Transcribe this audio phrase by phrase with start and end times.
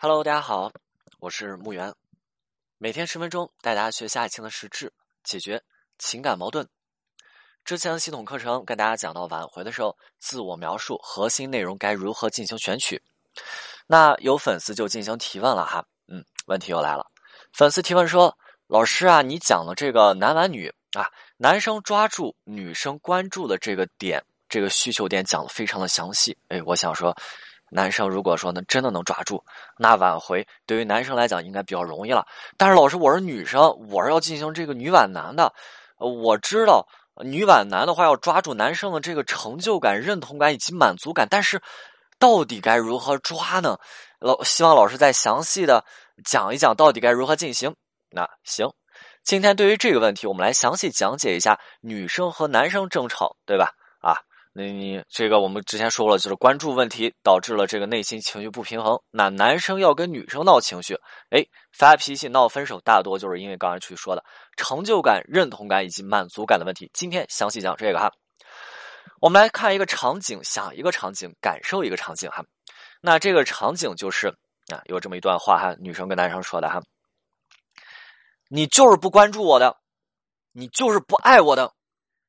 [0.00, 0.70] Hello，大家好，
[1.18, 1.92] 我是木源，
[2.78, 4.92] 每天十分钟带大家学下一清的实质，
[5.24, 5.60] 解决
[5.98, 6.68] 情感矛盾。
[7.64, 13.02] 之前的系统课程跟大家讲到挽回的时候，自我描述核心内容该如何进行选取。
[13.88, 17.04] 那有粉丝就进行提问了哈，嗯，问题又来了。
[17.52, 18.38] 粉丝提问说
[18.68, 26.38] ：“老师啊，你讲的这个男挽女啊，男生抓住女生关注的这个点，这个需求点讲的非常的详细。
[26.46, 27.12] 哎，我想说。”
[27.70, 29.44] 男生如果说呢，真的能抓住，
[29.76, 32.26] 那挽回对于男生来讲应该比较容易了。
[32.56, 35.52] 但是老师，我是女生，我是要进行这个女挽男的。
[35.98, 36.86] 我知道
[37.24, 41.60] 女挽男的话要抓住男生的这个成就感、认同感以及满足感，但是
[42.18, 43.76] 到底该如何抓呢？
[44.20, 45.84] 老希望老师再详细的
[46.24, 47.74] 讲一讲到底该如何进行。
[48.10, 48.72] 那行，
[49.24, 53.72] 今天对于这个问题，我们来详细讲解一下女生和男生争吵，对吧？
[54.00, 54.16] 啊。
[54.58, 59.00] 那你这个我们之前说了，就是关注问题导致了这个内心情绪不平衡。
[59.12, 60.98] 那男生要跟女生闹情绪，
[61.30, 64.24] 哎，发脾气闹分手，大多就是因为刚才去说的
[64.56, 66.90] 成就感、认同感以及满足感的问题。
[66.92, 68.10] 今天详细讲这个哈。
[69.20, 72.44] 我们来看一个场景，想一个场景，感受一个场景哈。
[73.00, 74.26] 那这个场景就是
[74.74, 76.82] 啊，有这么一段话哈，女生跟男生说的哈
[78.50, 79.76] ：“你就是不关注我的，
[80.50, 81.74] 你就是不爱我的。”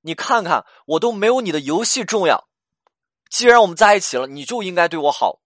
[0.00, 2.48] 你看看，我都没有你的游戏重要。
[3.30, 5.40] 既然我们在一起了，你就应该对我好。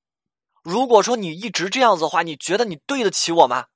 [0.63, 3.67] 如果说你一直这样子的话，你觉得你对得起我吗？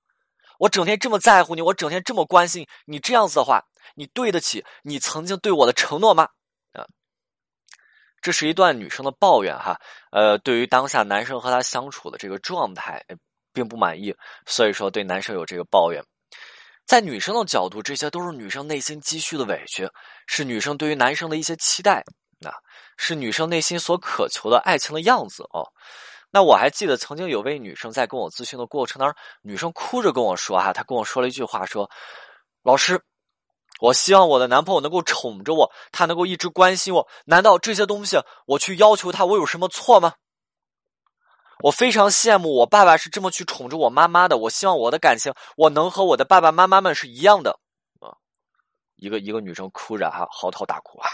[0.61, 6.29] 我整天这么在乎你，我整天这么关心你，这样子的话，你对得起你曾经对我的承诺吗？
[6.73, 6.87] 啊，
[8.23, 9.81] 这是一段女生的抱怨哈。
[10.13, 13.05] 呃，对于当下男生和她相处的这个状态，
[13.53, 14.15] 并不满意，
[14.47, 16.05] 所以说对男生有这个抱怨。
[16.87, 19.91] 在女生的角度，这些都是女生内心积蓄的委屈，
[20.27, 22.05] 是女生对于男生的一些期待，
[22.47, 22.55] 啊，
[22.97, 25.67] 是女生内心所渴求的爱情的样子哦。
[26.31, 31.91] 那我还记得曾经有位女生在跟我咨询的过程当中，女生哭着跟我说：“哈，她跟我说了一句话，说，
[32.63, 33.03] 老师，
[33.81, 37.09] 我希望我的男朋友能够宠着我，他能够一直关心我。
[37.25, 40.15] 难道这些东西我去要求他，我有什么错吗？”
[41.61, 44.37] 我非常羡慕我爸爸是这么去宠着我妈妈的。
[44.37, 47.59] 我希望我的感情，我能和我的爸爸妈妈们是一样的。
[48.01, 48.13] 啊，
[48.97, 51.09] 一个一个女生哭着哈，嚎啕大哭啊，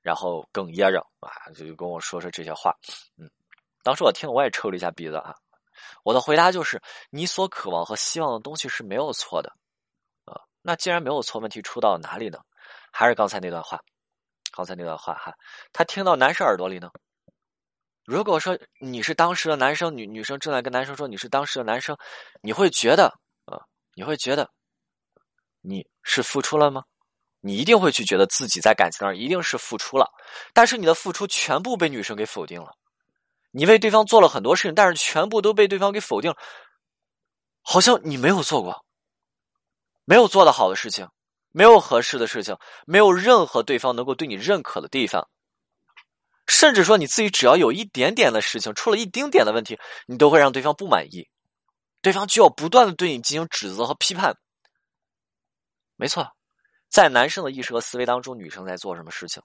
[0.00, 2.74] 然后哽咽着啊，就跟我说说这些话。
[3.18, 3.30] 嗯，
[3.82, 5.34] 当时我听了，我也抽了一下鼻子啊。
[6.02, 6.80] 我的回答就是：
[7.10, 9.52] 你所渴望和希望的东西是没有错的。
[10.24, 12.38] 啊，那既然没有错，问题出到哪里呢？
[12.90, 13.80] 还是刚才那段话，
[14.50, 15.34] 刚才那段话哈，
[15.72, 16.90] 他听到男生耳朵里呢。
[18.04, 21.96] 如果说你是当时的男生，女女生正在跟男生说你是当时的男生，
[22.40, 23.06] 你会觉得
[23.44, 23.60] 啊，
[23.94, 24.50] 你会觉得
[25.60, 26.82] 你是付出了吗？
[27.44, 30.08] 你一定会去觉得自己在感情上一定是付出了，
[30.52, 32.72] 但是你的付出全部被女生给否定了。
[33.50, 36.36] 你为对方做了很多事情，但是全部都被对方给否定了，
[37.60, 38.84] 好像你没有做过，
[40.04, 41.08] 没有做的好的事情，
[41.50, 45.28] 没有合适的事情，没有任何对方能够对你认可的地方。
[46.52, 51.26] 甚至说你自己只要有一点点的事情出了一丁点的问题，你都会让对方不满意，
[52.02, 54.36] 对方就要不断的对你进行指责和批判。
[55.96, 56.30] 没错，
[56.90, 59.42] 在男生的意识和思维当中，女生在做什么事情？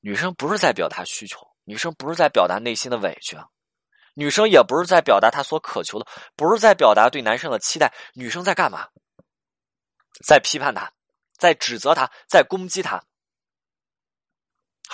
[0.00, 3.36] 女生不是在表达需求，女生不是在表达内心的委屈，
[4.14, 6.06] 女生也不是在表达她所渴求的，
[6.36, 8.88] 不是在表达对男生的期待，女生在干嘛？
[10.24, 10.92] 在批判他，
[11.38, 13.02] 在指责他，在攻击他。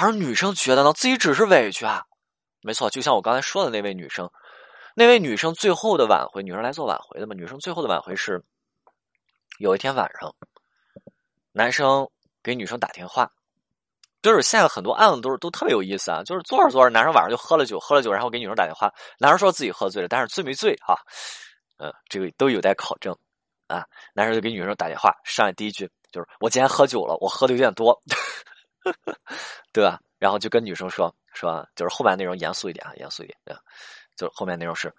[0.01, 2.05] 而女生觉得呢，自己只是委屈啊，
[2.63, 4.31] 没错，就像我刚才说的那位女生，
[4.95, 7.35] 那位女生最后的挽回，女生来做挽回的嘛。
[7.35, 8.43] 女生最后的挽回是，
[9.59, 10.35] 有一天晚上，
[11.53, 12.09] 男生
[12.43, 13.31] 给女生打电话，
[14.23, 20.95] 就是现在很多案子都是都特别有意思啊，就是坐着坐着，男生晚上就喝了酒，喝了酒，然后给女生打电话，男生说自己喝醉了，但是醉没醉啊？
[21.79, 23.17] 嗯，这个都有待考证
[23.67, 23.85] 啊。
[24.15, 28.01] 男生就给女生打电话，上来第一句就是：“我今天喝酒了，我喝的有点多。
[29.73, 30.01] ”对吧？
[30.19, 33.39] 然后就跟女生说说，就是后面内容严肃一点啊，严肃一点。
[33.45, 33.55] 对，
[34.17, 34.93] 就是后面内容是，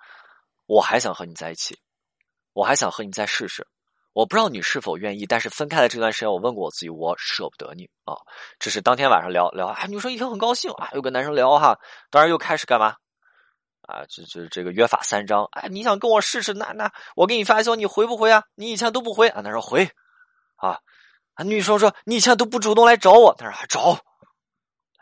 [0.66, 1.78] 我还想和你在一起，
[2.54, 3.68] 我还想和你再试试。
[4.14, 8.16] 我不知道你是否愿意，但是分开的这段时间，我问过我自己，我舍不得你啊。
[8.60, 11.78] 这是当天晚上聊聊啊，女生一听很高兴啊，又跟男生聊哈，
[12.10, 12.96] 当然又开始干嘛
[13.82, 14.06] 啊？
[14.10, 15.48] 这这这个约法三章。
[15.52, 16.54] 哎，你想跟我试试？
[16.54, 18.44] 那那我给你发消息，你回不回啊？
[18.56, 19.42] 你以前都不回啊？
[19.42, 19.90] 他说回
[20.56, 20.80] 啊。
[21.46, 23.98] 女生说：“你以前都不主动来找我。”他说：“找。”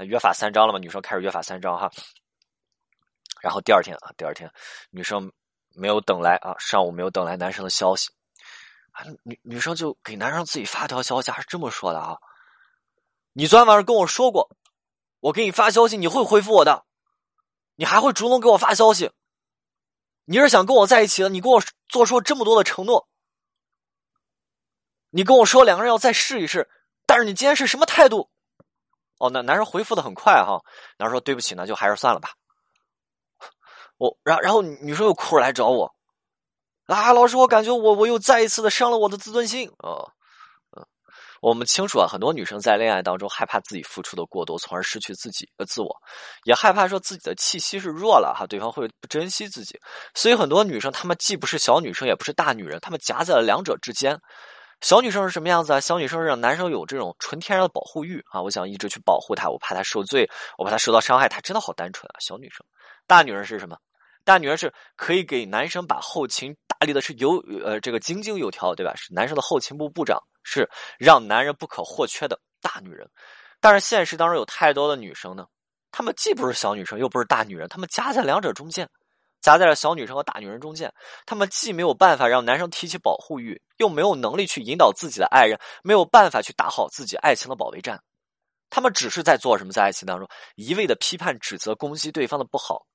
[0.06, 0.80] 约法三章了嘛？
[0.80, 1.92] 女生开始约法三章哈。
[3.42, 4.52] 然后第二天啊，第二天
[4.90, 5.32] 女生
[5.76, 8.10] 没有等来啊，上午没有等来男生的消息
[8.92, 12.18] 啊，女女生就给男生自己发条消息，还是这么说的啊
[13.34, 14.50] ：“你昨天晚上跟我说过，
[15.20, 16.86] 我给你发消息你会回复我的，
[17.76, 19.12] 你还会主动给我发消息。
[20.26, 23.08] 你是想跟我在一起的，你跟我做出这么多的承诺，
[25.12, 26.70] 你跟我说两个人要再试一试，
[27.06, 28.30] 但是你今天是什么态度？
[29.20, 30.60] 哦，那男生回复的很快哈，
[30.98, 32.30] 男生说对不起，那就还是算了吧。
[33.98, 35.92] 我，然然后女生又哭着来找我，
[36.86, 40.14] 啊，老师，我感觉我我又再一次的伤了我的自尊心啊。
[41.40, 45.96] 我们清楚啊，很多女生在恋爱当中害怕自己付出的过多，从而失去自己的自我，
[46.46, 49.80] 也害怕说自己的气息是弱了哈，对方会不珍惜自己。
[50.16, 54.20] 所以很多女生她们既不是小女生，也不是大女人，她们夹在了两者之间。
[54.82, 55.80] 小女生是什么样子啊？
[55.80, 61.28] 小女生是让男生有这种纯天然的保护欲啊，我想一直去保护她，我怕她受罪，我怕她受到伤害。
[61.28, 62.66] 她真的好单纯啊，小女生。
[63.06, 63.78] 大女人是什么？
[64.24, 68.94] 大女人是可以给男生把后勤打理的是有呃这个井井有条，对吧？
[68.96, 70.22] 是男生的后勤部部长。
[70.50, 73.06] 是让男人不可或缺的大女人，
[73.60, 75.46] 但是现实当中有太多的女生呢，
[75.92, 78.90] 她们既不是小女生，又不是大女人，她们夹在两者中间，
[79.42, 80.94] 夹在了小女生和大女人中间。
[81.26, 88.02] 她们既没有办法让男生提起保护欲，又没有能力去引导自己的爱人，没有办法去打好自己爱情的保卫战。
[88.70, 89.72] 他们只是在做什么？
[89.72, 92.86] 在爱情当中一味的批判、指责、攻击对方的不好，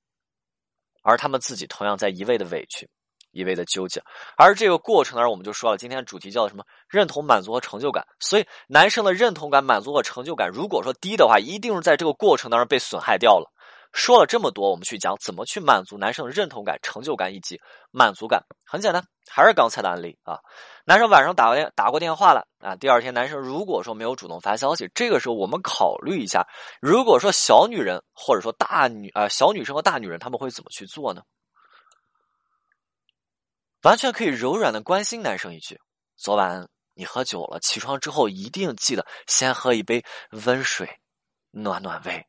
[1.02, 2.88] 而他们自己同样在一味的委屈。
[3.34, 4.02] 一味的纠结，
[4.36, 6.62] 而这个过程呢，我们就说了，今天的主题叫什么？
[6.86, 8.06] 认同、满足和成就感。
[8.20, 13.50] 所以，男生的认同感、满足和成就感，如果说低的话，一定是在这个过程当中被损害掉了。
[13.92, 17.60] 说了这么多，我们去讲怎么去满足男生的认同感、成就感以及
[17.90, 18.42] 满足感。
[18.64, 20.40] 很简单，还是刚才的案例啊。
[20.84, 26.46] 男生晚上打过电打过电话了啊，第二天男生如果说没有主动发消息，这个时候我们考虑一下，
[26.80, 31.22] 如果说小女人或者说大女啊小女生和大女人他们会怎么去做呢？
[33.82, 35.78] 完全可以柔软的关心男生一句
[36.16, 40.04] ：“昨晚你喝酒了，起床之后一定记得先喝一杯
[40.46, 40.88] 温水，
[41.50, 42.24] 暖暖胃。”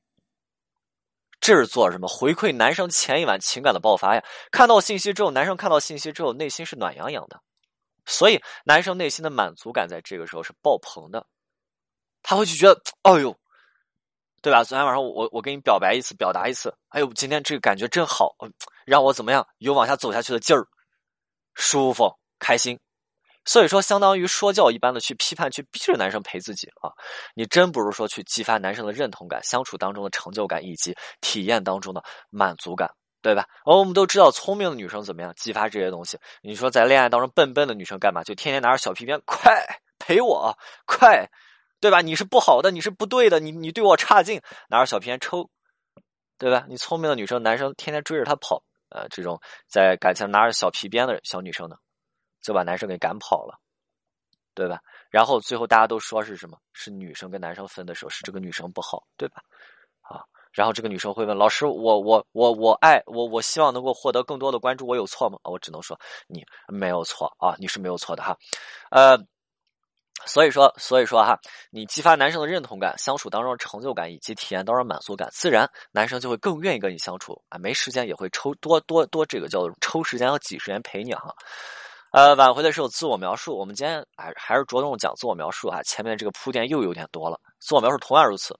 [1.43, 2.07] 这是做什么？
[2.07, 4.23] 回馈男生前一晚情感的爆发呀！
[4.49, 7.37] 看到信息之后，男生看到信息之后，内心是暖洋洋的，
[8.05, 11.27] 所以男生内心的满足感在这个时候是爆棚的，
[12.21, 13.37] 他会去觉得：“哎呦，
[14.41, 14.63] 对吧？
[14.63, 18.33] 昨天晚上我我给你表白一次，表达一次，哎呦，今天这个感觉真好，
[18.85, 20.65] 让我怎么样有往下走下去的劲儿。”
[21.55, 22.09] 舒服
[22.39, 22.79] 开心，
[23.45, 26.91] 所以说相当于说教一般的去批判，去逼着男生陪自己啊！
[27.35, 32.89] 你真不如说去激发男生的认同感、相处当中的成就感以及体验当中的满足感，
[33.21, 33.45] 对吧？
[33.65, 36.17] 而我们都知道，聪明的女生怎么样激发这些东西？
[36.41, 38.23] 你说在恋爱当中笨笨的女生干嘛？
[38.23, 39.65] 就天天拿着小皮鞭，快
[39.99, 41.29] 陪我，快，
[41.81, 42.01] 对吧？
[42.01, 45.49] 你是不好的，你是不对的，你你对我差劲，拿着小皮鞭抽，
[46.37, 46.65] 对吧？
[46.69, 48.63] 你聪明的女生，男生天天追着她跑。
[48.89, 51.75] 呃，这种在感情拿着小皮鞭的小女生呢，
[52.43, 53.57] 就把男生给赶跑了，
[54.53, 54.79] 对吧？
[55.09, 56.57] 然后最后大家都说是什么？
[56.73, 59.41] 是女生跟男生分的时候，是这个女生不好，对吧？
[60.01, 68.37] 啊，然后这个女生会问老师：“我我我我爱我我希望能够获得更多的关注，我有错吗？”我只能说你没有错啊，你是没有错的哈，
[68.91, 69.17] 呃。
[70.25, 71.37] 所以说，所以说哈，
[71.69, 77.57] 你激发男生的认同感、相处当中的成就感以及体验当中满足感，自然男生就会更愿意跟你相处啊。
[77.57, 81.35] 没时间也会抽多多多这个叫抽时间和挤时间陪你哈。
[82.13, 85.81] 呃，挽回的时候自我描述，我们今天还还是着重讲自我描述啊。
[85.81, 88.55] 前面这个铺垫又有点多了，自我描述同样如此。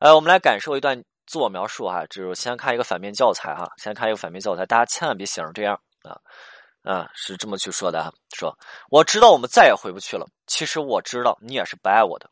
[0.00, 6.16] 呃，我们来感受一段自我描述哈，就是先看一个反面教材哈，先看一个反面教材，大家千万别写成这样啊。
[6.90, 8.56] 啊，是这么去说的，说
[8.88, 10.26] 我知道我们再也回不去了。
[10.46, 12.30] 其实我知道你也是不爱我的，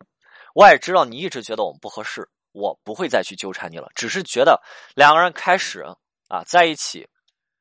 [0.55, 3.91] 我也知道你一直觉得我们不合适，我不会再去纠缠你了。
[3.95, 4.59] 只是觉得
[4.95, 5.85] 两个人开始
[6.29, 7.07] 啊在一起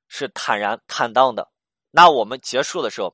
[0.08, 1.46] 是坦然坦荡的，
[1.96, 3.14] 那我们结束的时候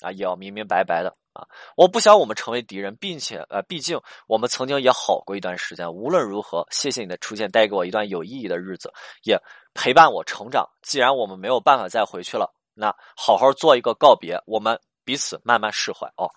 [0.00, 1.46] 啊也要明明白白的啊。
[1.76, 5.88] 我不想我们成为敌人，并且呃，毕竟我们曾经也好过一段时间。
[5.92, 8.92] 无论如何，谢谢你的出现，带给我一段有意义的日子，
[9.22, 9.40] 也
[9.74, 10.68] 陪伴我成长。
[10.82, 12.52] 既然我们没有办法再回去了。
[12.74, 16.28] 那好好做一个告别，我们彼此慢慢释怀哦。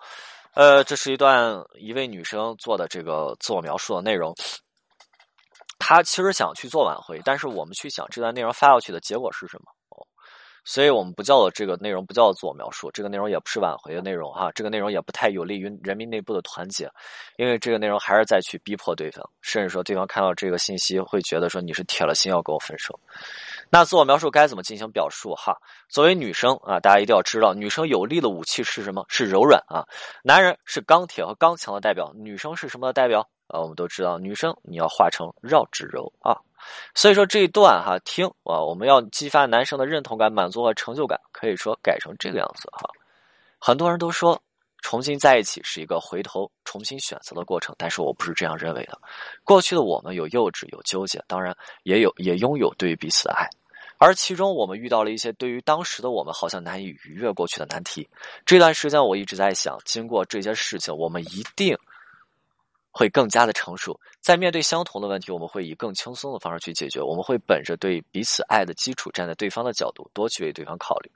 [0.53, 4.34] 呃，这是一段一位女生做的这个自我描述的内容。
[5.79, 9.65] 她其实想去做挽回，但是我们去想这段内容发下去的结果是什么。
[10.69, 14.51] 所以我们不叫做这个内容，不叫做自我描述，这个内容也不是挽回的内容哈。
[14.53, 16.88] 这个内容也不太有利于人民内部的团结，
[17.38, 22.99] 因为这个内容还是在去逼迫对方，甚至说对方看到这个信息会觉得说你是铁了心要跟我分手。
[23.71, 25.33] 那自我描述该怎么进行表述？
[25.33, 25.57] 哈，
[25.89, 29.03] 作为女生啊，大家一定要知道，女生有力的武器是什么？
[29.09, 29.83] 是柔软啊。
[30.23, 33.27] 男人是钢铁和刚强的代表，女生是什么的代表？
[33.47, 36.38] 啊，我们都知道，女生你要化成绕指柔啊。
[36.95, 42.89] 所以说这一段哈，听啊，我们要激发男生的认同感、满足和成就感，可以说改成这个样子哈。
[43.59, 44.41] 很多人都说
[44.81, 48.97] 重新在一起是一个回头重新选择的过程，但是我不是这样认为的。
[49.43, 53.49] 过去的我们有幼稚，有纠结，当然也有也拥有对于彼此的爱。
[53.97, 58.07] 而其中我们遇到了一些对于当时的我们好像难以逾越过去的难题。
[58.45, 61.77] 这段时间我一直在想，经过这些事情，我们一定。
[62.91, 67.00] 会更加的成熟，在面对相同的问题，我们会以更轻松的方式去解决。
[67.00, 71.12] 我们会本着对彼此爱的基础，站在对方的角度，多去为对方考虑。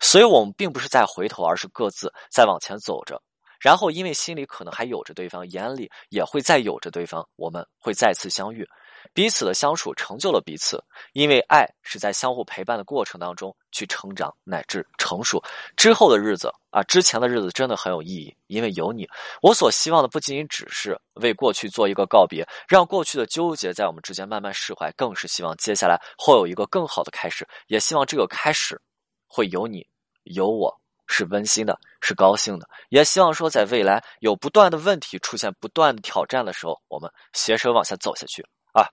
[0.00, 3.20] 所以，我们并不是在回头，而是各自在往前走着。
[3.60, 8.66] 然后，因为心里可能还有着对方，眼里也会再有着对方，我们会再次相遇。
[9.12, 15.42] 彼此的相处成就了彼此，因为爱是在相互陪伴的过程当中去成长乃至成熟。
[15.76, 19.08] 之后的日子啊，之前的日子真的很有意义，因为有你。
[19.42, 27.46] 我所希望的不仅仅只是为过去做一个告别，让过去的纠结在我们之间慢慢释怀，更是希望接下来会有一个更好的开始。
[27.66, 28.80] 也希望这个开始
[29.26, 29.86] 会有你
[30.24, 32.68] 有我，是温馨的，是高兴的。
[32.90, 38.46] 也希望说，在未来有不断的问题出现、不断的挑战的时候，我们携手往下走下去。
[38.72, 38.86] 啊，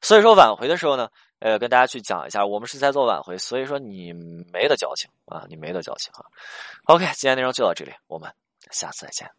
[0.00, 1.08] 所以说挽回的时候呢，
[1.38, 4.12] 呃，跟大家去讲一下，我们是在做挽回，所以说你
[4.52, 6.24] 没得矫情啊，你没得矫情啊。
[6.86, 8.30] OK，今天内容就到这里，我们
[8.70, 9.30] 下次再见。